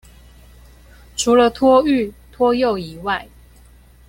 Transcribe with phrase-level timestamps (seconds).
[1.15, 3.27] 除了托育、托幼以外